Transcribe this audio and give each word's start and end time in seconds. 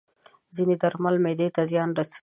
ځینې 0.55 0.75
درمل 0.83 1.15
معده 1.23 1.47
ته 1.55 1.61
زیان 1.69 1.89
رسوي. 1.97 2.19